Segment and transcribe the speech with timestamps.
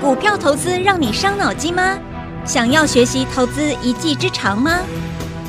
[0.00, 1.98] 股票投资让你伤脑筋吗？
[2.46, 4.78] 想要学习投资一技之长吗？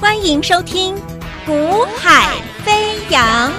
[0.01, 0.95] 欢迎收听
[1.45, 3.51] 《股海飞扬》。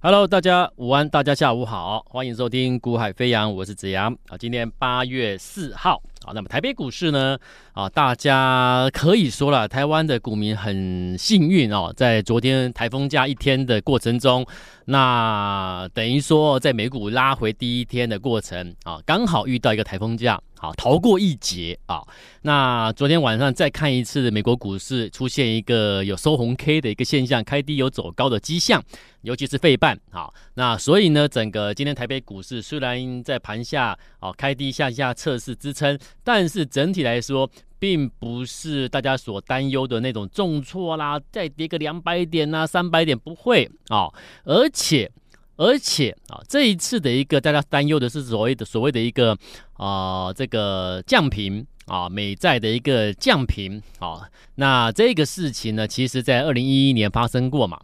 [0.00, 4.36] Hello，大家午安，大家下午好，欢迎收听《股海飞扬》，我是子阳啊。
[4.36, 7.38] 今天八月四号啊，那么台北股市呢
[7.76, 14.46] 啊，大家可以说了，台湾的股民很幸运哦，在昨天台风假一天的过程中，
[14.86, 20.40] 那等于说在美股拉回第一天的过程啊，刚好遇到一个台风假。
[20.58, 22.02] 好，逃过一劫啊！
[22.40, 28.82] 那昨天晚上再看一次美国股市，出现一个有收红 K 的一个现象，开低有走高的迹象，
[29.20, 30.00] 尤其是费半。
[30.10, 37.46] 啊，那所以呢，整个今天台北股市虽然在盘下啊开低向下测试支撑，但是整体来说，
[37.78, 44.08] 并不是大家所担忧的那种重挫啦，再跌个两百点呐、三百点不会啊，
[44.44, 45.10] 而且。
[45.58, 49.34] 而且啊，这一次的一个大家担忧的是所谓的所谓的一个
[49.72, 57.80] 啊、这个降频啊，美债的一个降频啊，那这个事情呢，其实在二零一一年发生过嘛，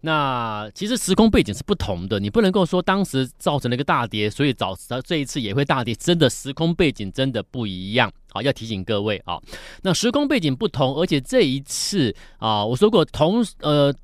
[0.00, 9.38] 那其实时空背景是不同的，你不能够说当时造成了一个大跌，所以早这一次也会大跌，真的时空背景真的不一样，好，要提醒各位啊，
[9.82, 13.94] 那时空背景不同，而且这一次啊，我说过同呃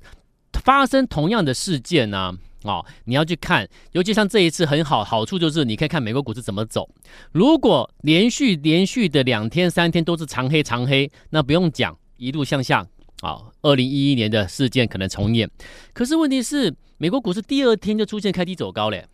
[0.53, 2.33] 发生同样的事件呢、啊。
[2.65, 6.89] 哦，你要去看，尤其像这一次很好，好处就是你可以看美国股市怎么走。
[7.31, 12.83] 如果连续连续的两天三天都是长黑长黑，那不用讲，一路向下
[13.21, 13.41] 啊。
[13.61, 15.49] 二零一一年的事件可能重演。
[15.93, 19.05] 可是问题是，美国股市第二天就出现开低走高嘞。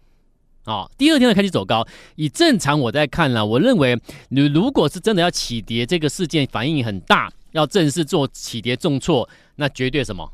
[0.63, 3.99] 啊，第二天的开低走高，以正常我在看了，我认为
[4.29, 10.31] 你如果是真的要起跌，这个事件反应很大，要正式做起跌重挫，那绝对什么？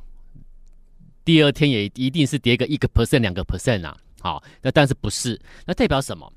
[1.23, 5.39] 第二天也一定是跌个一个 percent 两个 percent 啊，好，那但是不是？
[5.65, 6.29] 那代表什么？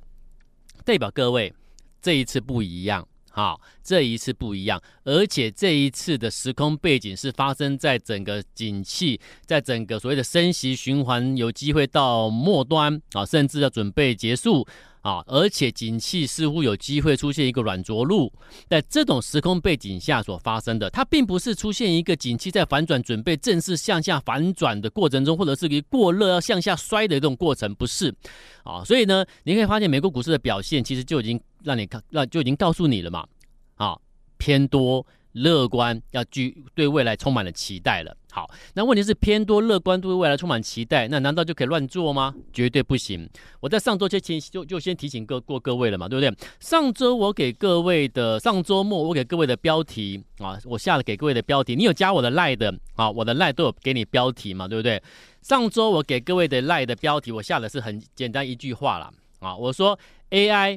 [0.84, 1.52] 代表各位
[2.00, 14.66] 这一次不一样，好，这一次不一样，而且这一次的时空背景是发生在整个景气，在整个所谓的升息循环有机会到末端啊，甚至要准备结束。
[15.02, 18.30] 啊，而且景气似乎有机会出现一个软着陆，
[18.68, 28.14] 在这种时空背景下所发生的，它并不是出现一个景气在反转，准备正式向下反转的过程中，或者是一个过热要向下摔的这种过程，不是。
[28.62, 33.26] 啊，所以呢，你可以发现美国股市的表现，其实就已经让你看，那就已经告诉你了嘛。
[33.76, 33.98] 啊，
[34.38, 35.06] 偏多。
[35.34, 38.16] 乐观，要具对未来充满了期待了。
[38.32, 42.34] 好，那问题是偏多乐观，对未来充满期待，那难道就可以乱做吗？
[42.52, 43.30] 绝对不行。
[43.60, 46.36] 我在上周就前就就先提醒各过各位了嘛，对不对？
[46.58, 55.00] 上周我给各位的，上周末我给各位的标题啊，我下了给各位的标题，你有加我的赖的啊，我的赖都有给你标题嘛，对不对？
[55.42, 59.08] 上周我给各位的赖的标题，我下的是很简单一句话啦。
[59.38, 59.96] 啊，我说
[60.30, 60.76] AI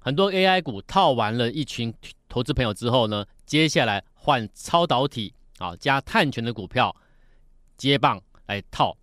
[0.00, 1.94] 很多 AI 股套完了一群
[2.28, 6.94] 投资朋友之后呢，接下来换超导体啊加碳权的股票
[7.76, 8.96] 接棒来套，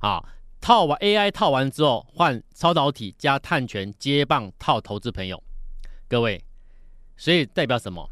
[0.00, 0.24] 啊
[0.60, 5.42] 套完 AI 套完之后换超导体加碳权接棒套投资朋友，
[6.08, 6.42] 各位，
[7.16, 8.10] 所以代表什么？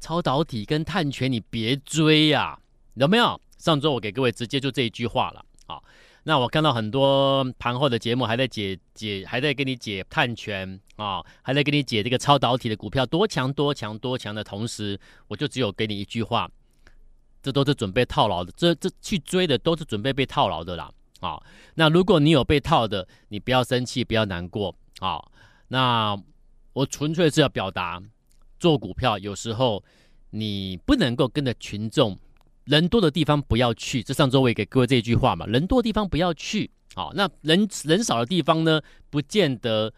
[0.00, 2.58] 超导体跟碳权你别追呀、啊，
[2.94, 3.40] 有没有？
[3.56, 5.80] 上周我给各位直接就这一句话了，啊。
[6.26, 14.98] 那我看到很多盘后的节目还在解解，还在给你解碳权啊，还在给你解这个超导体的股票多强多强多强的同时，
[15.28, 16.50] 我就只有给你一句话，
[17.42, 20.90] 这都是准备套牢的，这这去追的都是准备被套牢的啦
[21.20, 21.38] 啊。
[21.74, 25.22] 那如果你有被套的，你不要生气，不要难过啊。
[25.68, 26.18] 那
[26.72, 28.02] 我纯粹是要表达，
[28.58, 29.84] 做股票有时候
[30.30, 32.18] 你不能够跟着群众。
[32.64, 35.46] 人多的地方不要去，这上周我也给各位这一句话嘛。
[35.46, 38.80] 人多的地方不要去，好，那人人少的地方呢，
[39.10, 39.92] 不见得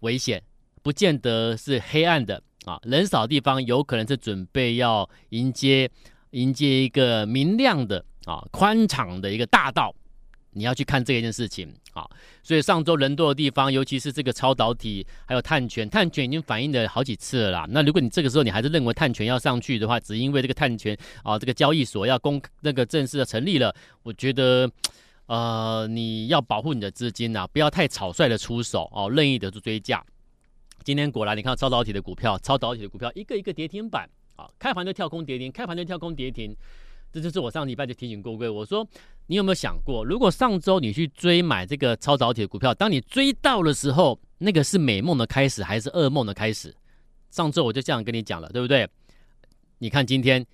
[0.00, 0.42] 危险，
[0.82, 2.78] 不见得是黑暗的啊。
[2.82, 5.90] 人少的地方有可能是准备要迎接
[6.30, 9.94] 迎接一个明亮的啊宽敞的一个大道。
[10.50, 12.06] 你要去看这一件事情啊，
[12.42, 17.66] 所以上周人多的地方，尤其是这个超导体，还有碳权，碳权已经反映了好几次了啦。
[17.70, 24.70] 那如果你这个时候你还是认为碳权要上去的话，只因为这个碳权啊，这个交易所要公那个正式的成立了，我觉得
[25.24, 30.04] 呃，你要保护你的资金呐、啊，不要太草率的出手哦、任意的做追价。
[30.84, 34.06] 今天果然你看超导体的股票，超导体的股票一个一个跌停板
[34.36, 36.54] 啊，开盘就跳空跌停，开盘就跳空跌停。
[37.12, 38.86] 这就是我上礼拜就提醒过各位，我说
[39.28, 46.74] 你有没有想过，如果上周你去追买这个超导体的股票，当你追到的时候，那个是美梦的开始还是噩梦的开始？
[47.30, 48.88] 上周我就这样跟你讲了，对不对？
[49.78, 50.46] 你看今天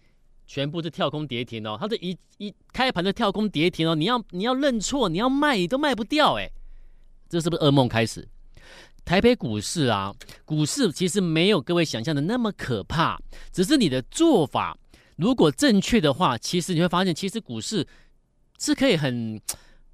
[0.47, 6.51] 全部是跳空跌停哦，它这一一开盘的跳空跌停哦，你要你要认错，你要卖你都卖不掉哎，
[7.29, 8.27] 这是不是噩梦开始？
[9.05, 10.15] 台北股市啊，
[10.45, 13.21] 股市其实没有各位想象的那么可怕，
[13.53, 14.79] 只是你的做法
[15.17, 17.87] 如果正确的话，其实你会发现，其实股市
[18.63, 19.41] 是可以很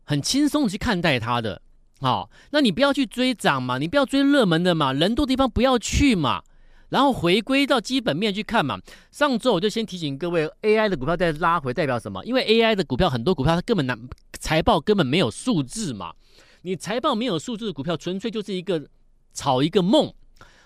[0.05, 1.63] 很轻松的去看待它的。
[2.01, 6.43] 好，那你不要去追涨嘛，你不要追热门的嘛，人多地方不要去嘛，
[6.91, 8.79] 然后回归到基本面去看嘛。
[9.11, 12.23] 上周我就先提醒各位，AI 的股票在拉回代表什么？
[12.25, 13.97] 因为 AI 的股票很多股票它根本拿
[14.39, 16.13] 财报根本没有数字嘛，
[16.63, 18.87] 你财报没有数字的股票，纯粹就是一个。
[19.35, 20.13] 炒一个梦，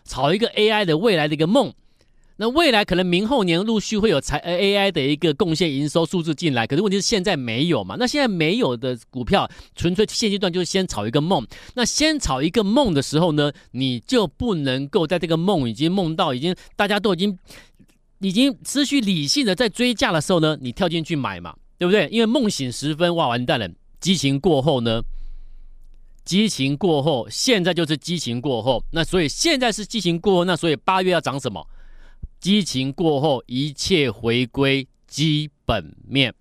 [0.03, 1.75] 炒一个 AI 的未来的一个梦。
[2.43, 7.95] 那未来可能明后年陆续会有财 AI 的一个贡献营收数字进来，可是问题是现在没有嘛？
[8.01, 11.47] 那现在没有的股票，纯粹现阶段就是先炒一个梦。
[11.75, 17.39] 那先炒一个梦的时候呢，你就不能够在这个梦已经梦到已经大家都已经
[18.19, 22.09] 已经失去理性的在追价的时候呢，你跳进去买嘛，对不对？
[22.09, 23.71] 因为梦醒时分，哇，完蛋了！
[24.01, 25.01] 激情过后呢？
[26.25, 28.83] 激情过后，现在就是激情过后。
[28.91, 31.65] 那所以现在是激情过后，那所以八月要涨什么？
[32.43, 36.35] 激情过后，一切回归基本面。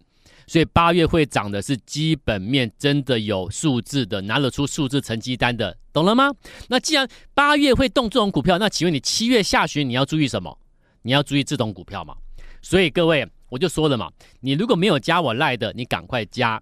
[0.47, 6.33] 所以八月会涨的是基本面，真的有数字的，拿得出数字成绩单的，懂了吗？
[6.67, 10.57] 那既然八月会动这种股票，那请问你七月下旬你要注意什么？
[11.03, 12.15] 你要注意这种股票嘛？
[12.63, 16.61] 所以各位，我就说了嘛，你如果没有加我赖的，你赶快加。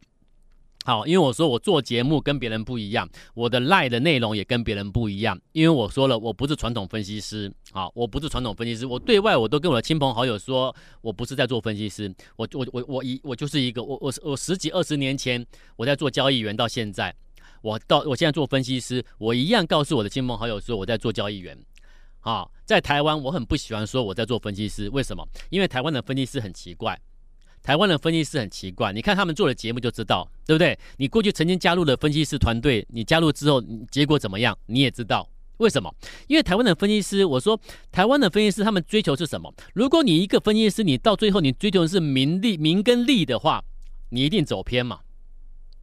[0.85, 5.39] 好，因为我说我做节目跟别人不一样，我的 LINE 的内容也跟别人不一样。
[5.51, 15.45] 因为我说了，我不是传统分析师，好，我不是传统分析师，我对外我都跟我的亲朋好友说，我不是在做分析师，我我我我一我就是一个我我我十几二十年前
[15.75, 17.13] 我在做交易员，到现在
[17.61, 21.57] 我到我现在做分析师，我一样告诉我的亲朋好友说我在做交易员。
[22.21, 25.27] 好，在台湾我很不喜欢说我在做分析师，为什么？
[25.49, 26.99] 因为台湾的分析师很奇怪。
[27.61, 30.77] 台湾的分析师很奇怪，你看他们做的节目就知道，对不对？
[30.97, 34.57] 你过去曾经加入的分析师团队，你加入之后结果怎么样？
[34.65, 35.27] 你也知道
[35.57, 35.93] 为什么？
[36.27, 37.59] 因为台湾的分析师，我说
[37.91, 39.53] 台湾的分析师他们追求是什么？
[39.73, 43.63] 如果你一个分析师，你到最后你追求的是名利、名跟利的话，
[44.09, 44.99] 你一定走偏嘛。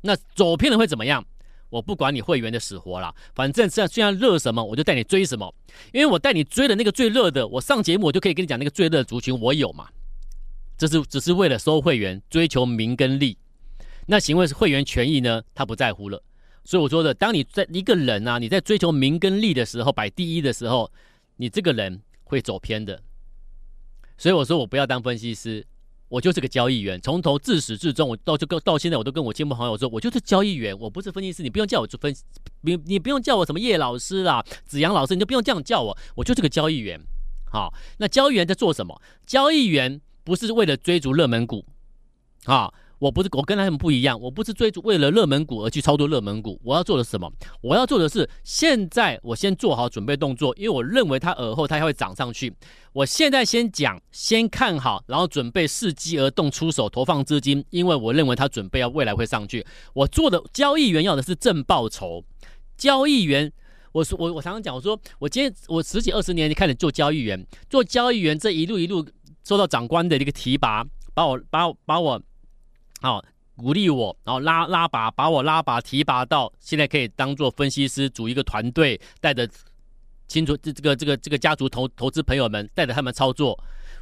[0.00, 1.24] 那走偏了会怎么样？
[1.68, 5.52] 我不管你会员的死活啦，反正现在虽然热什么，我就带你追什么，
[5.92, 9.88] 因为我带你追的那个最热的，我上节目我就可以跟你讲那个最热的族群，我有嘛。
[10.76, 13.38] 这是只是为了收会员，追求名跟利，
[14.06, 15.42] 那请问是会员权益呢？
[15.54, 16.22] 他不在乎了。
[16.64, 20.90] 所以我说的，当你在一个人啊，你在追求名跟利的时候，摆第一的时候，
[21.36, 23.00] 你这个人会走偏的。
[24.18, 25.64] 所以我说我不要当分析师，
[26.08, 32.14] 我就是个交易员，从头自始至终，我到就跟到现在，我都跟我亲朋好友说，我就是交易员，我不是分析师，你不用叫我做分，
[32.62, 37.00] 你你不用叫我什么叶老师啦、子阳老师，你就不用这样叫我，我就是个交易员。
[37.50, 39.00] 好，那交易员在做什么？
[39.24, 40.00] 交易员。
[40.26, 41.64] 不是为了追逐热门股，
[42.46, 47.32] 啊，我不是我跟他们不一样，我不是追逐为了热门股而去操作热门股，我要做的什么？
[47.60, 52.52] 我要做的是现在我先做好准备动作，因为我认为它尔后它还会涨上去。
[52.92, 59.64] 我现在先讲，先看好，然后准备伺机而动出手投放资金，因为我认为它准备要未来会上去。
[59.94, 62.24] 我做的交易员要的是正报酬，
[62.76, 63.52] 交易员，
[63.92, 69.06] 我说我我常常讲，我说我今天我十几二十年就开始做交易员，做交易员这一路一路。
[69.46, 70.84] 受到长官的一个提拔，
[71.14, 72.20] 把我把我把我，
[73.00, 79.48] 好、哦、鼓励我，然后拉拉拔，把我拉拔提拔到现在可以当做分析师，组一个团队，带着
[80.26, 83.56] 清楚这这个这个这个家族投投资朋友们，带着他们操作。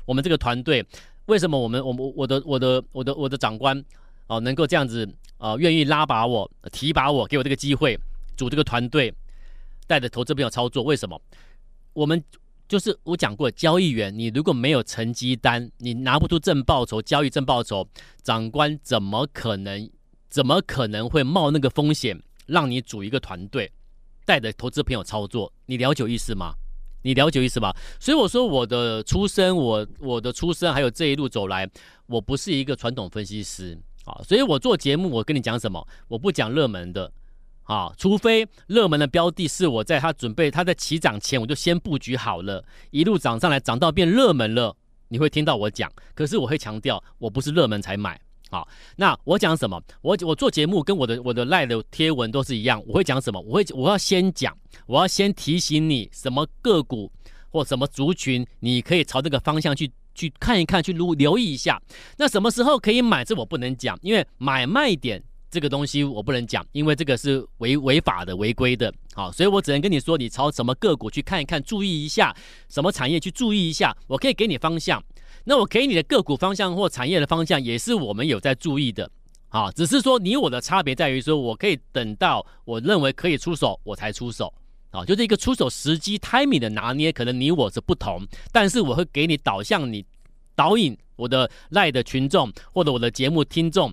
[0.07, 0.83] 我们这个团队
[1.27, 3.85] 为什么我们我我我的我的我的我的长官
[4.29, 8.01] 哦能够这样子啊愿意拉拔我提拔我，给我这个机会
[8.35, 9.13] 组这个团队，
[9.87, 10.83] 带着投资朋友操作？
[10.83, 11.21] 为什么
[11.93, 12.25] 我们？
[12.67, 17.87] 就是我讲过，交易员你如果没有成绩单，你拿不出正报酬，交易正报酬，
[18.23, 19.91] 长官怎么可能
[20.31, 23.71] 怎么可能会冒那个风险让你组一个团队，
[24.25, 25.53] 带着投资朋友操作？
[25.67, 26.55] 你了解意思吗？
[27.03, 27.77] 你了解意思吧？
[28.01, 31.71] 所以我说我的出身，我我的出身还有这一路走来，
[32.07, 35.87] 我不是一个传统分析师啊，所以我做节目，我跟你讲什么？
[36.09, 37.13] 我不讲热门的。
[37.65, 44.77] 啊，除非热门的标的是我在他准备他在起涨前我就先布局好了，一路涨上来涨到变热门了，
[45.09, 45.91] 你会听到我讲。
[46.15, 48.21] 可是我会强调，我不是热门才买。
[48.51, 49.83] 好，那我讲什么？
[50.03, 52.83] 我我做节目跟我的我的赖的贴文都是一样。
[52.87, 53.41] 我会讲什么？
[53.41, 54.57] 我会我要先讲，
[54.87, 57.11] 我要先提醒你什么个股
[57.49, 61.81] 或什么族群，你可以朝这个方向去去看一看，去留留意一下。
[62.19, 63.25] 那什么时候可以买？
[63.25, 65.23] 这我不能讲，因为买卖点。
[65.55, 72.35] 这个东西我不能讲，因为这个是违违法的、违规的，好，所以我只能跟你说，你朝什么个股去看一看，注意一下
[72.69, 75.01] 什么产业去注意一下，我可以给你方向。
[75.45, 79.09] 那我给你的个股方向或产业的方向，也是我们有在注意的。
[79.51, 84.53] 啊，只是说你我的差别在于说，我可以等到我认为可以出手，我才出手。
[84.91, 90.05] 啊，就是一个出手时机 timing 的拿捏，可能你我是不同，但是我会给你导向你
[90.57, 93.93] 导引我的赖的群众或者我的节目听众，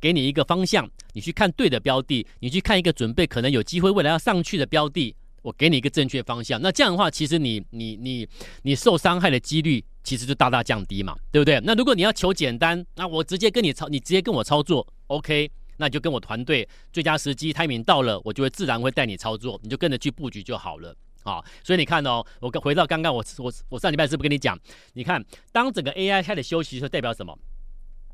[0.00, 6.60] 给你一个方向，你去看对的标的，你去看一个准备可能有机会未来要上去的标的，我给你一个正确方向。
[6.60, 8.28] 那这样的话，其实你你你
[8.62, 9.84] 你受伤害的几率。
[10.04, 11.60] 其实就大大降低嘛，对不对？
[11.64, 15.50] 那如果你要求简单，那我直接跟你操，你直接跟我操作，OK？
[15.76, 21.44] 那你就跟我团队，最佳时机 timing 到了，我就会自然会带你操作，你就跟着去布局就好了啊。
[21.62, 24.58] 所以你看哦，我回到刚刚我我我上礼拜是不是跟你讲？
[24.94, 27.38] 你看，当整个 AI 开始休息的时候，代表什么？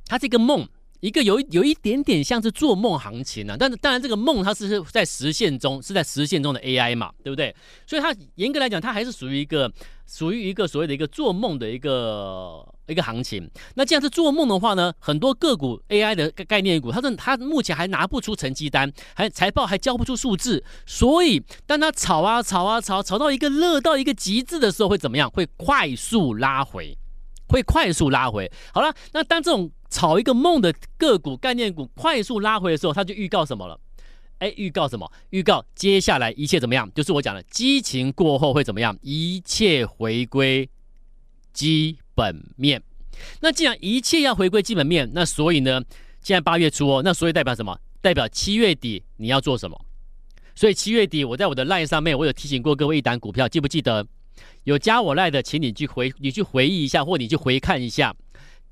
[0.06, 0.66] 它是一个梦。
[1.00, 7.54] 一个有有一点点像是做梦行情啊，但是当然这个梦它是在实现中，是在实现中的 AI 嘛，对不对？
[7.86, 9.70] 所以它严格来讲，它还是属于一个
[10.06, 13.46] 属于一个所谓的一个做梦的一个一个行情。
[13.74, 25.30] 那既然是做梦的话呢，很多个股 AI 的概念股，它是它目前还拿不出成绩单，还财报还交不出数字，所以当它炒啊炒啊炒，炒到一个热到一个极致的时候，会怎么样？
[25.30, 26.96] 会快速拉回，
[27.48, 28.50] 会快速拉回。
[28.72, 33.78] 好了，那当这种炒一个梦的个股概念股快速拉回的时候，它就预告什么了？
[34.38, 35.10] 哎，预告什么？
[35.30, 36.90] 预告接下来一切怎么样？
[36.94, 38.96] 就是我讲的，激情过后会怎么样？
[39.00, 40.68] 一切回归
[41.52, 42.82] 基本面。
[43.40, 45.80] 那既然一切要回归基本面，那所以呢，
[46.20, 47.78] 现在八月初哦，那所以代表什么？
[48.00, 49.80] 代表七月底你要做什么？
[50.56, 54.06] 所以七月底我在我的 LINE 上面，我有提醒过各位一档股票，记不记得？
[54.64, 58.14] 有加我赖的，请你去回，你去回忆一下，或你去回看一下，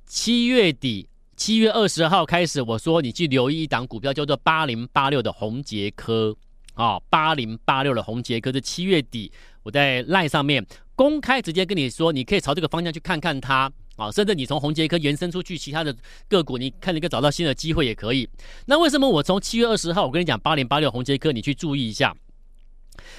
[0.04, 1.08] 七月底。
[1.34, 6.37] 七月二十号开始，我说你去留意一档股票，叫做八零八六的红杰科
[6.75, 9.32] 啊，八零八六的红杰科是七月底
[9.64, 15.96] 我在赖上面公开直接跟你说，你可以朝这个方向去看看它啊，甚至你从红杰科延伸出去其他的
[16.28, 18.28] 个股，你看你可找到新的机会也可以。
[18.66, 22.14] 那为什么我从七月二十号我跟你讲八零八六红杰科，你去注意一下？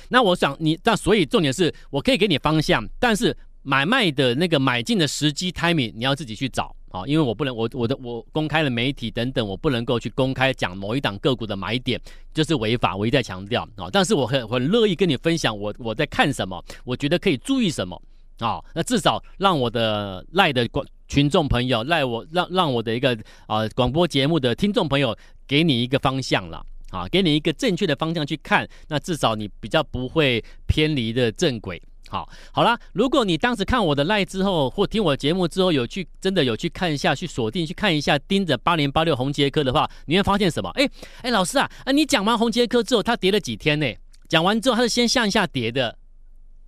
[0.09, 6.75] 那我想你，那所以重点是我可以给你方向，但是买卖的那个买进的时机 timing 你要自己去找。
[6.93, 11.99] 啊，因为我不能，我我的我公开的媒体等等，我不能够去公开讲某一档个股的买点，
[12.35, 12.95] 就是违法。
[12.95, 17.99] 我一再强调啊，但是我很很乐意跟你分享我我在看什么，我觉得可以注意什么
[18.37, 18.63] 啊。
[18.75, 26.63] 那至少让我的赖的观群众朋友赖我让让我的一个啊广播节目的听众朋友给你一个方向了
[26.93, 31.81] 啊，给你一个正确的方向去看，那至少你比较不会偏离的正轨。
[32.07, 40.69] 好，好啦，如果你当时看我的赖之后，或听我节目之后，有去真的有去看一下，去锁定去看一下，盯着八零八六宏捷科的话，你会发现什么？
[40.75, 40.88] 哎
[41.23, 43.88] 哎，老师啊，啊，你讲完红杰科之后，它跌了几天呢？
[44.29, 45.97] 讲完之后，它是先向下跌的，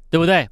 [0.09, 0.49] 对不对？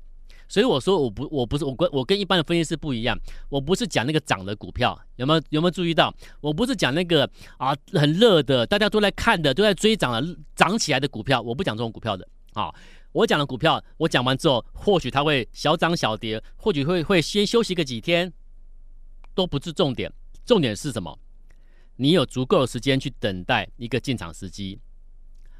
[0.53, 3.17] 所以我说，我不，我不是我跟我跟一般的分析师不一样，
[3.49, 6.13] 我不是讲那个涨的股票，有没有有没有注意到？
[6.41, 12.71] 我不是讲那个啊很热的，大家都来看的，都在追涨的涨起来的股票，我不讲这种股票的啊。
[13.13, 18.31] 我讲的股票，我讲完之后，或许它会小涨小跌，或许会会先休息个几天，
[19.33, 20.13] 都不是重点。
[20.45, 21.17] 重点是什么？
[21.95, 24.79] 你有足够的时间去等待一个进场时机。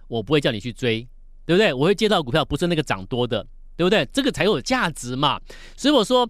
[0.07, 1.07] 我不会叫你去追，
[1.47, 1.73] 对不对？
[1.73, 3.43] 我会接到股票，不是那个涨多的，
[3.75, 4.05] 对不对？
[4.13, 5.39] 这个才有价值嘛。
[5.75, 6.29] 所以我说，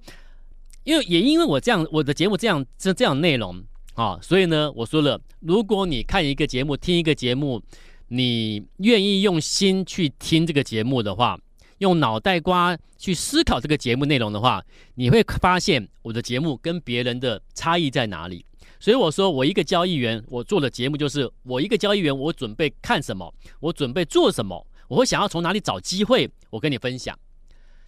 [0.83, 3.63] 因为也因为我这样，我的节目这样这这样内容
[3.95, 7.61] 啊，所以呢，我说了，如果你看一个节目，听一个节目。
[8.09, 11.39] 你愿意用心去听这个节目的话，
[11.79, 18.45] 用脑袋瓜去思考这个节目内容的话，你会发现我的节目跟别人的差异在哪里。
[18.79, 27.17] 所以我说，我一个交易员，我做的节目就是我一个交易员，我准备看什么，我准备做什么，我会想要从哪里找机会，我跟你分享。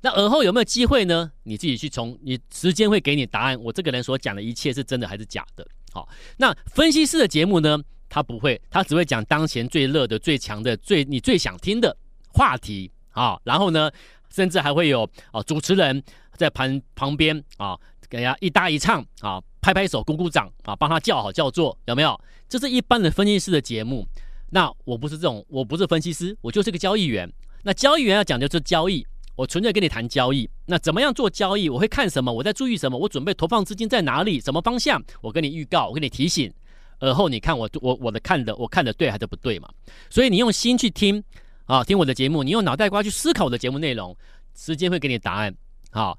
[0.02, 1.32] 那而后有没有机会呢？
[1.44, 3.60] 你自己去从，你时间会给你答案。
[3.62, 5.68] 我这个人所讲的一切是真的还是假的？
[5.92, 7.80] 好，那分析师的节目呢？
[8.08, 11.96] 他不会，他只会讲当前最热的、最强的、最你最想听的
[12.30, 13.38] 话题啊。
[13.44, 13.92] 然后呢，
[14.30, 16.02] 甚至还会有啊主持人
[16.36, 22.18] 在旁旁边啊，给人家一搭一唱啊，拍拍手、鼓鼓掌啊，帮他叫好叫座，有没有？
[22.48, 24.08] 这是一般的分析师的节目。
[24.52, 27.30] 那我不是这种，我不是分析师，我就是个交易员。
[27.64, 30.50] 那交易员要讲究是交易，我纯粹跟你谈交易。
[30.66, 31.70] 那怎么样做交易？
[31.70, 32.32] 我会看什么？
[32.32, 32.98] 我在注意什么？
[32.98, 34.40] 我准备投放资金在哪里？
[34.40, 35.04] 什么方向？
[35.22, 36.52] 我跟你预告，我跟你提醒。
[37.00, 39.70] 而后你看我我我的看的我看的对还是不对嘛？
[40.10, 41.22] 所以你用心去听
[41.66, 44.16] 啊，听我的节目，你用脑袋瓜去思考我的节目内容，
[44.56, 45.54] 时间会给你答案。
[45.92, 46.18] 好，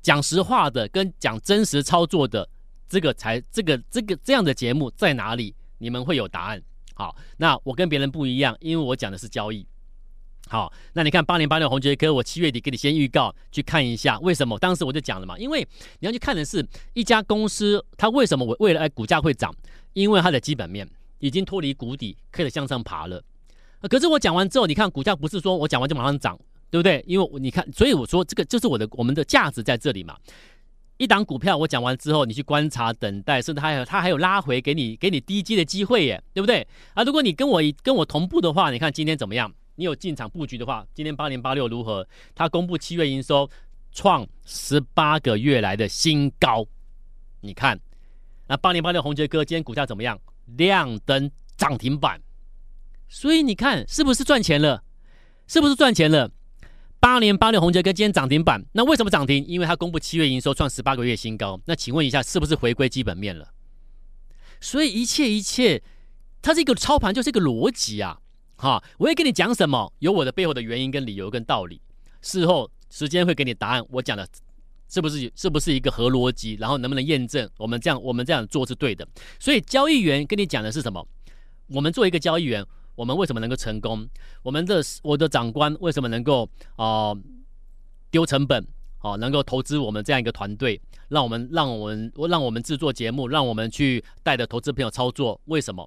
[0.00, 2.48] 讲实话的跟讲真实操作的，
[2.88, 5.54] 这个才这个这个这样的节目在哪里？
[5.76, 6.62] 你们会有答案。
[6.94, 9.66] 好，那我跟别人不一样，因为我讲的是交易。
[10.48, 14.58] 好，那你看八零八六红杰科，我七月底给你先预告去看一下，为什么？
[14.58, 15.66] 当时我就讲了嘛，因为
[16.00, 19.52] 你要去看的是一家公司，它为什么我未来股价会涨？
[19.94, 23.22] 因为它的基本面已经脱离谷底，开始向上爬了。
[23.88, 26.38] 可是我讲完之后，你看股价不是说我讲完就马上涨，
[26.70, 27.02] 对不对？
[27.06, 30.16] 因为你看，所以我说这个就是我的我们的价值在这里嘛。
[30.98, 36.66] 一档股票我讲完之后，你去观察、等待，甚至还有它还有拉回给你给你低基的机会耶，对不对？
[36.92, 39.52] 啊，如果你跟我跟我同步的话，你看今天怎么样？
[39.76, 42.06] 你有进场布局的话，今天八零八六如何？
[42.34, 43.48] 它公布七月营收
[43.92, 46.66] 创十八个月来的新高。
[47.40, 47.78] 你看，
[48.46, 50.18] 那八零八六红杰哥今天股价怎么样？
[50.56, 52.20] 亮灯涨停板。
[53.08, 54.82] 所以你看是不是赚钱了？
[55.46, 56.30] 是不是赚钱了？
[57.00, 59.44] 八零八六红杰哥今天涨停板，那为什么涨停？
[59.46, 61.60] 因为它公布七月营收创十八个月新高。
[61.66, 63.52] 那请问一下，是不是回归基本面了？
[64.60, 65.82] 所以一切一切，
[66.40, 68.20] 它是一个操盘，就是一个逻辑啊。
[68.56, 71.80] 哈，我会跟你讲什么，有我的背后的原因跟理由跟道理。
[72.22, 74.26] 事后时间会给你答案，我讲的
[74.88, 76.54] 是不是是不是一个合逻辑？
[76.54, 79.06] 然后能不能验证我们这样我们这样做是对的？
[79.38, 81.06] 所以交易员跟你讲的是什么？
[81.68, 84.08] 我们做一个交易员，我们为什么能够成功？
[84.42, 87.14] 我们的我的长官为什么能够啊
[88.10, 88.64] 丢成本
[88.98, 95.38] 啊、能够投资我们这样一个团队，让我们让我们让我们制作节目，让我们去带着投资朋友操作？
[95.44, 95.86] 为什么？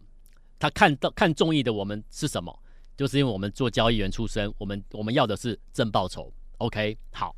[0.59, 2.59] 他看到看中意的我们是什么？
[2.95, 6.33] 就是因为我们做交易员出身，我们我们要的是正报酬。
[6.57, 7.35] OK，好，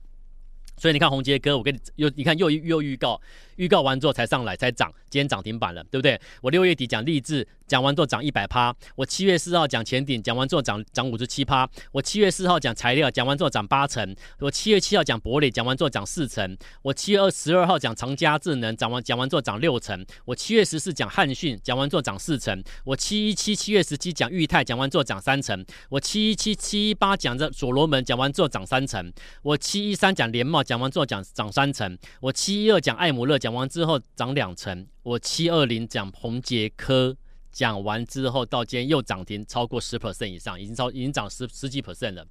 [0.77, 3.19] 所以你看宏杰哥，我跟你又你看又又预告，
[3.59, 6.19] 预告完之后才上来才涨，今天涨停板了，对不对？
[6.41, 7.47] 我六月底讲励志。
[7.69, 11.69] 讲完之后涨一百趴，我七月四号讲前顶，讲完之后涨涨五十七趴。
[11.91, 14.15] 我七月四号讲材料，讲完之后涨八成。
[14.39, 16.57] 我七月七号讲博磊，讲完之后涨四成。
[16.81, 20.03] 我七月二十二号讲长佳智能，讲完讲完之后涨六成。
[20.25, 22.59] 我七月十四讲汉讯，讲完之后涨四成。
[22.85, 25.63] 我七一七七月十七讲裕泰，讲完之后涨三成。
[25.89, 29.13] 我七一七七一八讲着所罗门，讲完之后涨三成。
[29.43, 31.95] 我七一三讲联茂，讲完之后讲涨三成。
[32.19, 34.85] 我七一二讲艾姆勒，讲讲完之后涨两成。
[35.01, 37.17] 我七二零讲宏捷科。
[37.51, 42.23] 讲完之后，到今天又涨停超过十 percent 以上，已经超已经涨十十几 percent 了。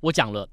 [0.00, 0.48] 我讲了，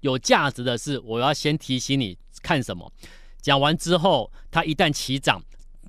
[0.00, 2.92] 有价值的是，我要先提醒你看什么。
[3.40, 5.42] 讲完之后，它一旦起涨，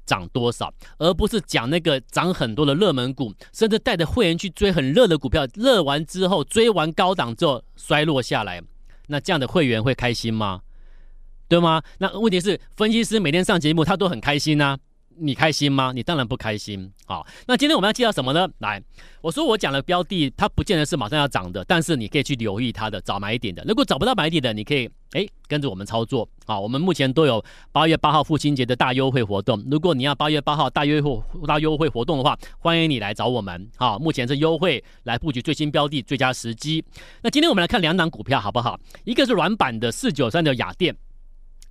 [0.06, 8.64] 涨多少，而不是讲那个涨很多的热门股，甚至带着会员去追很热的股票，热完之后追完高档之后衰落下来，
[9.08, 10.62] 那这样的会员会开心吗？
[11.50, 11.82] 对吗？
[11.98, 14.78] 那问题是，分析师每天上节目，他都很开心呐、
[15.18, 15.92] 你开心吗？
[15.94, 16.90] 你当然不开心。
[17.08, 18.48] 好，那今天我们要介绍什么呢？
[18.60, 18.80] 来，
[19.20, 23.64] 我说我讲的标的，它不见得是马上要涨的，但是你可以去留意它的找买点的。
[23.68, 26.30] 如果找不到买点的，你可以哎跟着我们操作。
[26.46, 29.60] 好，我们目前都有八月八号父亲节的大优惠活动。
[29.72, 33.68] 如果你要八月八号大优惠大优惠活动的话，欢迎你来找我们。
[33.76, 36.86] 好，目前是优惠来布局最新标的最佳时机。
[37.24, 38.80] 那今天我们来看两档股票好不好？
[39.04, 40.96] 一个是软板的四九三的雅电。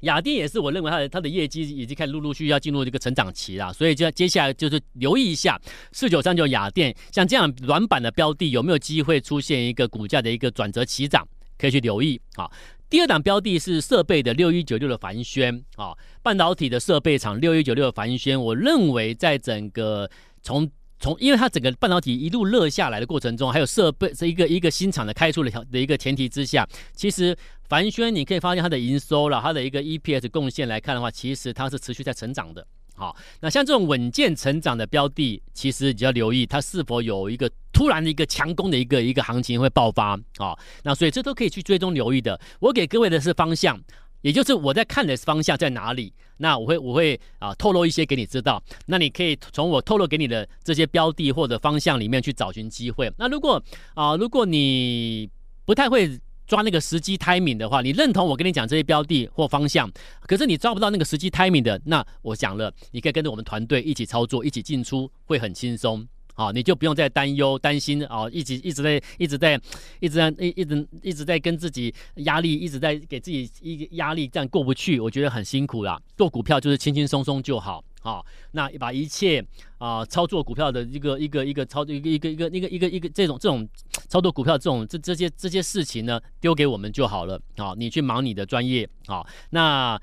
[0.01, 5.61] 雅电也是，我认为它的它的业绩已经开始陆陆续续要进入这个成长期了，所以就接下来就是留意一下
[5.93, 11.27] 四九三九雅电，像这样软板的标的有没有机会出现一个股价的一个转折起涨，
[11.59, 12.49] 可以去留意啊。
[12.89, 20.09] 第二档标的是设备的六一九六的帆宣啊，半导体的设备厂六一九六的帆宣，我认为在整个
[20.43, 27.37] 从从，因为它整个半导体一路热下来的过程中，还有设备是一个一个新厂的开出的条的一个前提之下，其实
[27.69, 32.67] 帆宣你可以发现它的营收了，它的一个 EPS 贡献来看的话，其实它是持续在成长的。
[32.97, 40.19] 好，那像这种稳健成长的标的，其实你要留意它是否有一个突然的一个强攻的一个一个行情会爆发。
[40.39, 42.41] 啊，那所以这都可以去追踪留意的。
[42.59, 43.81] 我给各位的是方向。
[44.23, 53.13] 也就是我在看的方向在哪里，那我会我会啊透露一些给你知道，那你可以从我透露给你的这些标的或者方向里面去找寻机会。
[53.17, 53.63] 那如果
[53.95, 55.29] 啊如果你
[55.65, 59.91] 不太会抓那个时机 timing 的话，你认同我跟你讲这些标的或方向，
[60.23, 66.09] 可是你抓不到那个时机 timing 的，那我讲了，你可以跟着我们团队一起操作，一起进出，会很轻松。
[66.39, 69.61] 好，你就不用再担忧、担心啊，一直一直在、一直在、
[69.99, 76.01] 一直在、一一直一直在跟自己压力，一直在给自己一个压力，这样过不去，我觉得很辛苦啦。
[76.17, 79.45] 做股票就是轻轻松松就好，好，那把一切
[79.79, 83.69] 啊操作股票的一个一个一个操作一个一个一个一个一个一个这种这种
[84.07, 87.43] 操作股票这种这这些这些事情呢，丢给我们就好了。
[87.57, 88.89] 好，你去忙你的专业。
[89.09, 90.01] 好，那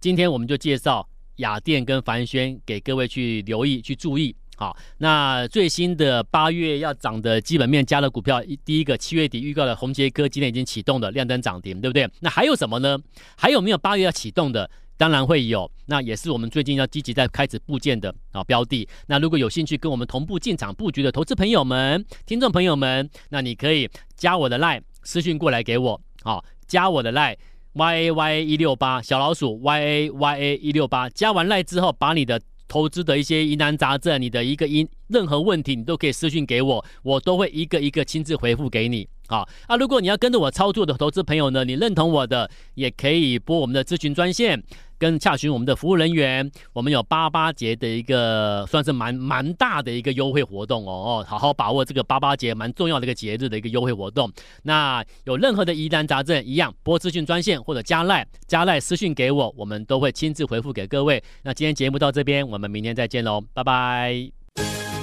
[0.00, 4.34] 今天我们就介绍雅电跟凡轩给各位去留意去注意。
[4.56, 12.08] 好，那最新的八月要涨的基本面加了股票，第一个七月底预告的宏杰哥今天已经启动的亮灯涨停，对不对？
[12.20, 12.98] 那还有什么呢？
[13.36, 14.70] 还有没有八月要启动的？
[14.96, 18.88] 当然会有，那也是我们最近要积极在开始布建的啊标的。
[19.08, 27.36] 那如果有兴趣跟我们同步进场布局的投资朋友们、听众朋友们，那你可以加我的 LINE 私讯过来给我，好，加我的 LINE
[27.72, 32.40] y a y a 一六八小老鼠 y a y a 一六八，加完 LINE 之后，把你的
[32.74, 39.08] 投资的一些疑难杂症，你的一个因任何问题，你都可以私信给我，我都会一个一个亲自回复给你。
[39.28, 44.60] 好，啊，如果你要跟着我操作的投资朋友呢，你认同我的，也可以拨我们的咨询专线，
[45.04, 46.50] 跟洽询我们的服务人员。
[46.72, 54.32] 我们有八八节的一个算是蛮蛮大的一个优惠活动哦哦，好好把握这个八八节蛮重要的一个节日的一个优惠活动。
[54.62, 61.22] 那有任何的疑难杂症，一样拨资讯专线或者加赖加赖私讯给我，我们都会亲自回复给各位。
[61.42, 64.14] 那今天节目到这边，我们明天再见喽，拜拜。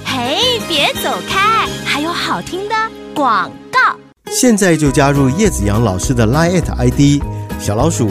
[0.04, 2.74] 嘿，别走开，还有好听的
[3.14, 3.96] 广告。
[4.26, 7.22] 现在就加入叶子阳老师的 Line ID
[7.60, 8.10] 小老鼠